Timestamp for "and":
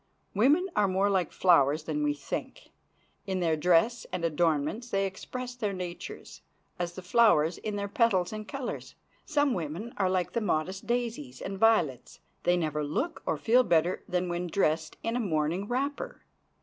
4.11-4.25, 8.33-8.47, 11.39-11.55